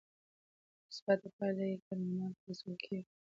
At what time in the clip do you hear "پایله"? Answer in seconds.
1.37-1.65